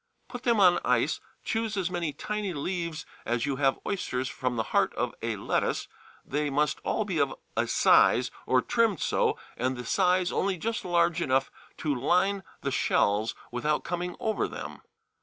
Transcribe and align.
Put 0.27 0.41
them 0.41 0.59
on 0.59 0.79
ice, 0.83 1.19
choose 1.43 1.77
as 1.77 1.91
many 1.91 2.11
tiny 2.11 2.53
leaves 2.55 3.05
as 3.23 3.45
you 3.45 3.57
have 3.57 3.77
oysters 3.85 4.27
from 4.27 4.55
the 4.55 4.63
heart 4.73 4.95
of 4.95 5.13
a 5.21 5.35
lettuce; 5.35 5.87
they 6.25 6.49
must 6.49 6.79
all 6.79 7.05
be 7.05 7.19
of 7.19 7.35
a 7.55 7.67
size, 7.67 8.31
or 8.47 8.63
trimmed 8.63 8.99
so, 8.99 9.37
and 9.55 9.77
the 9.77 9.85
size 9.85 10.31
only 10.31 10.57
just 10.57 10.83
large 10.83 11.21
enough 11.21 11.51
to 11.77 11.93
line 11.93 12.41
the 12.61 12.71
shells 12.71 13.35
without 13.51 13.83
coming 13.83 14.15
over 14.19 14.47
them. 14.47 14.81